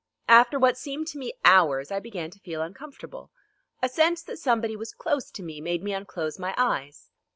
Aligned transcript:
After 0.27 0.57
what 0.57 0.79
seemed 0.79 1.05
to 1.09 1.19
me 1.19 1.33
hours, 1.45 1.91
I 1.91 1.99
began 1.99 2.31
to 2.31 2.39
feel 2.39 2.63
uncomfortable. 2.63 3.29
A 3.83 3.87
sense 3.87 4.23
that 4.23 4.39
somebody 4.39 4.75
was 4.75 4.93
close 4.95 5.29
to 5.29 5.43
me 5.43 5.61
made 5.61 5.83
me 5.83 5.93
unclose 5.93 6.39
my 6.39 6.55
eyes. 6.57 7.11